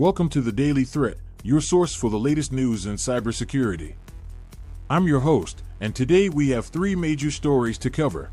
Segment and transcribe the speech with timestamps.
[0.00, 3.96] Welcome to the Daily Threat, your source for the latest news in cybersecurity.
[4.88, 8.30] I'm your host, and today we have three major stories to cover.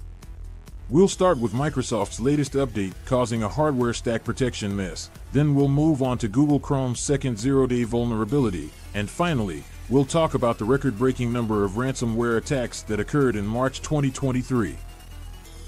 [0.90, 6.02] We'll start with Microsoft's latest update causing a hardware stack protection mess, then we'll move
[6.02, 10.98] on to Google Chrome's second zero day vulnerability, and finally, we'll talk about the record
[10.98, 14.78] breaking number of ransomware attacks that occurred in March 2023.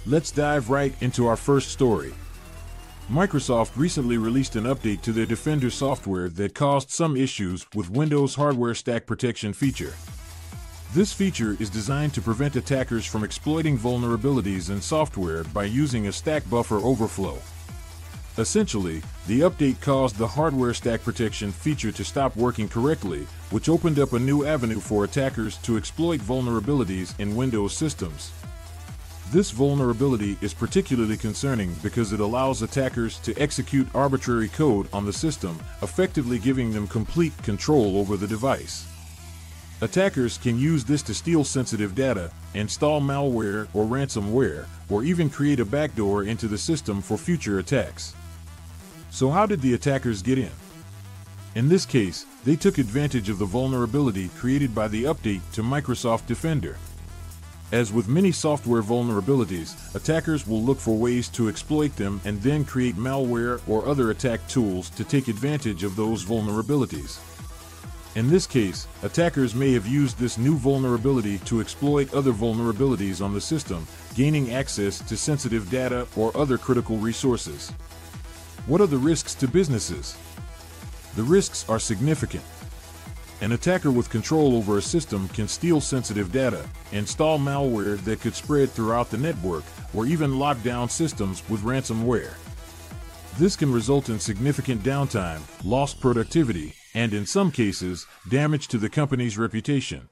[0.05, 2.13] Let's dive right into our first story.
[3.09, 8.35] Microsoft recently released an update to their Defender software that caused some issues with Windows
[8.35, 9.95] hardware stack protection feature.
[10.93, 16.11] This feature is designed to prevent attackers from exploiting vulnerabilities in software by using a
[16.11, 17.39] stack buffer overflow.
[18.37, 23.97] Essentially, the update caused the hardware stack protection feature to stop working correctly, which opened
[23.97, 28.31] up a new avenue for attackers to exploit vulnerabilities in Windows systems.
[29.31, 35.13] This vulnerability is particularly concerning because it allows attackers to execute arbitrary code on the
[35.13, 38.87] system, effectively giving them complete control over the device.
[39.81, 45.59] Attackers can use this to steal sensitive data, install malware or ransomware, or even create
[45.59, 48.15] a backdoor into the system for future attacks.
[49.11, 50.51] So, how did the attackers get in?
[51.53, 56.25] In this case, they took advantage of the vulnerability created by the update to Microsoft
[56.25, 56.77] Defender.
[57.71, 62.65] As with many software vulnerabilities, attackers will look for ways to exploit them and then
[62.65, 67.19] create malware or other attack tools to take advantage of those vulnerabilities.
[68.15, 73.35] In this case, attackers may have used this new vulnerability to exploit other vulnerabilities on
[73.35, 77.69] the system, gaining access to sensitive data or other critical resources.
[78.65, 80.17] What are the risks to businesses?
[81.15, 82.43] The risks are significant.
[83.41, 88.35] An attacker with control over a system can steal sensitive data, install malware that could
[88.35, 92.33] spread throughout the network, or even lock down systems with ransomware.
[93.37, 98.89] This can result in significant downtime, lost productivity, and in some cases, damage to the
[98.89, 100.09] company's reputation.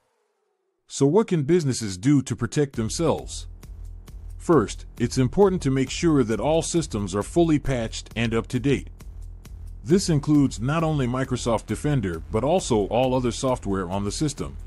[0.88, 3.48] So, what can businesses do to protect themselves?
[4.38, 8.60] First, it's important to make sure that all systems are fully patched and up to
[8.62, 8.90] date.
[9.88, 14.58] This includes not only Microsoft Defender, but also all other software on the system.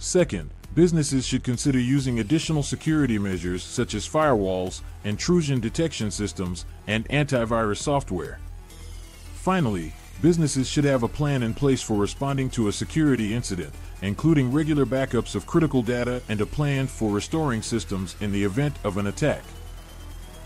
[0.00, 7.08] Second, businesses should consider using additional security measures such as firewalls, intrusion detection systems, and
[7.10, 8.40] antivirus software.
[9.34, 13.72] Finally, businesses should have a plan in place for responding to a security incident,
[14.02, 18.74] including regular backups of critical data and a plan for restoring systems in the event
[18.82, 19.44] of an attack.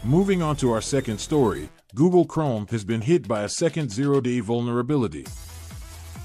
[0.05, 4.21] Moving on to our second story, Google Chrome has been hit by a second zero
[4.21, 5.25] day vulnerability.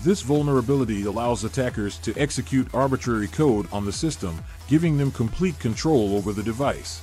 [0.03, 4.37] This vulnerability allows attackers to execute arbitrary code on the system,
[4.67, 7.01] giving them complete control over the device.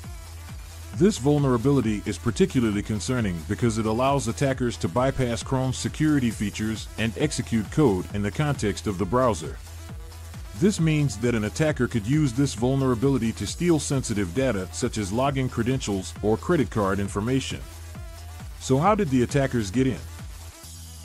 [0.97, 7.15] This vulnerability is particularly concerning because it allows attackers to bypass Chrome's security features and
[7.17, 9.57] execute code in the context of the browser.
[10.59, 15.13] This means that an attacker could use this vulnerability to steal sensitive data such as
[15.13, 17.61] login credentials or credit card information.
[18.61, 19.99] So, how did the attackers get in?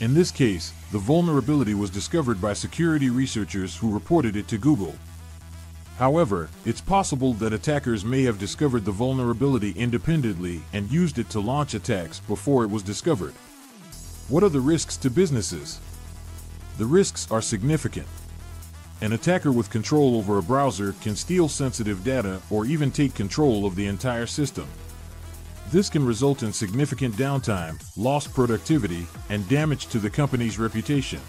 [0.00, 4.94] In this case, the vulnerability was discovered by security researchers who reported it to Google.
[5.98, 11.40] However, it's possible that attackers may have discovered the vulnerability independently and used it to
[11.40, 13.32] launch attacks before it was discovered.
[14.28, 15.80] What are the risks to businesses?
[16.76, 18.06] The risks are significant.
[19.00, 23.64] An attacker with control over a browser can steal sensitive data or even take control
[23.64, 24.68] of the entire system.
[25.70, 31.20] This can result in significant downtime, lost productivity, and damage to the company's reputation.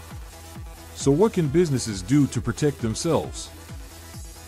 [0.94, 3.48] So, what can businesses do to protect themselves?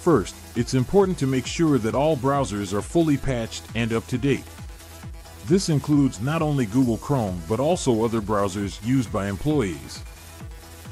[0.01, 4.19] First, it's important to make sure that all browsers are fully patched and up to
[4.19, 4.45] date.
[5.47, 10.03] This includes not only Google Chrome but also other browsers used by employees.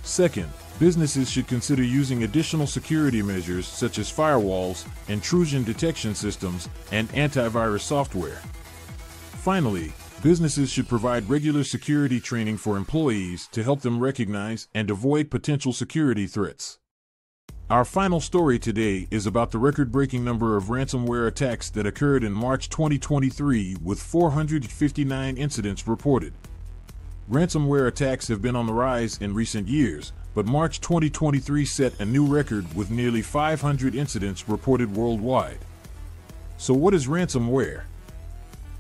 [0.03, 0.49] Second,
[0.81, 7.81] businesses should consider using additional security measures such as firewalls, intrusion detection systems, and antivirus
[7.81, 8.41] software.
[9.49, 15.31] Finally, businesses should provide regular security training for employees to help them recognize and avoid
[15.31, 16.79] potential security threats.
[17.71, 22.25] Our final story today is about the record breaking number of ransomware attacks that occurred
[22.25, 26.35] in March 2023, with 459 incidents reported.
[27.31, 32.05] Ransomware attacks have been on the rise in recent years, but March 2023 set a
[32.05, 35.61] new record with nearly 500 incidents reported worldwide.
[36.59, 37.85] So, what is ransomware?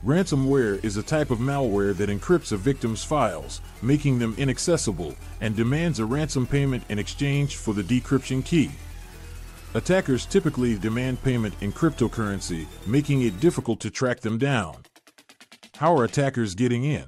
[0.04, 5.56] Ransomware is a type of malware that encrypts a victim's files, making them inaccessible, and
[5.56, 8.70] demands a ransom payment in exchange for the decryption key.
[9.74, 14.76] Attackers typically demand payment in cryptocurrency, making it difficult to track them down.
[15.78, 17.04] How are attackers getting in?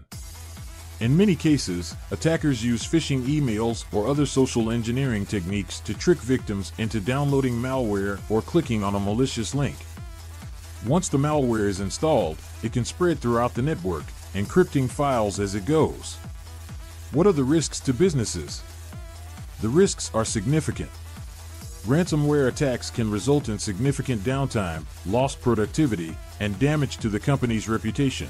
[0.98, 6.72] In many cases, attackers use phishing emails or other social engineering techniques to trick victims
[6.78, 9.76] into downloading malware or clicking on a malicious link.
[10.86, 14.04] Once the malware is installed, it can spread throughout the network,
[14.34, 16.16] encrypting files as it goes.
[17.12, 18.62] What are the risks to businesses?
[19.60, 20.90] The risks are significant.
[21.86, 28.28] Ransomware attacks can result in significant downtime, lost productivity, and damage to the company's reputation.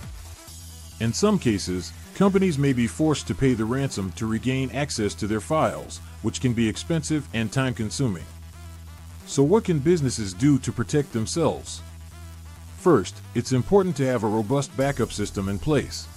[0.98, 5.28] In some cases, companies may be forced to pay the ransom to regain access to
[5.28, 8.24] their files, which can be expensive and time consuming.
[9.26, 11.80] So, what can businesses do to protect themselves?
[12.80, 16.08] First, it's important to have a robust backup system in place.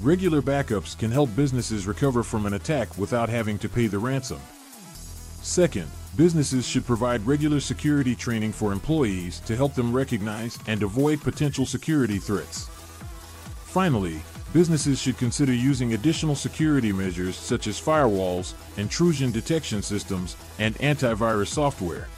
[0.00, 4.40] Regular backups can help businesses recover from an attack without having to pay the ransom.
[5.40, 11.20] Second, businesses should provide regular security training for employees to help them recognize and avoid
[11.20, 12.68] potential security threats.
[13.66, 14.20] Finally,
[14.52, 21.46] businesses should consider using additional security measures such as firewalls, intrusion detection systems, and antivirus
[21.46, 22.08] software.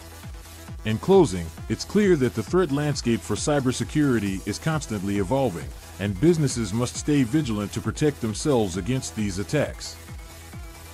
[0.87, 5.69] In closing, it's clear that the threat landscape for cybersecurity is constantly evolving,
[5.99, 9.95] and businesses must stay vigilant to protect themselves against these attacks.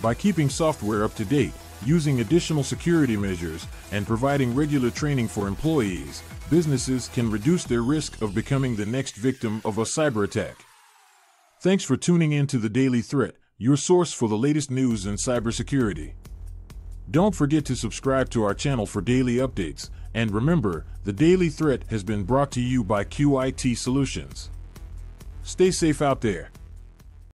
[0.03, 1.53] By keeping software up to date,
[1.85, 8.21] using additional security measures, and providing regular training for employees, businesses can reduce their risk
[8.23, 10.57] of becoming the next victim of a cyber attack.
[11.61, 15.15] Thanks for tuning in to the Daily Threat, your source for the latest news in
[15.15, 16.15] cybersecurity.
[17.09, 21.85] Don't forget to subscribe to our channel for daily updates, and remember, the Daily Threat
[21.89, 24.51] has been brought to you by QIT Solutions.
[25.45, 26.51] Stay safe out there.